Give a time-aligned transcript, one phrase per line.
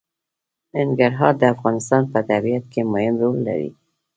[0.75, 3.71] ننګرهار د افغانستان په طبیعت کې مهم رول لري.